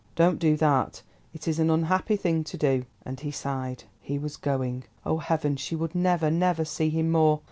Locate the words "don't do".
0.15-0.57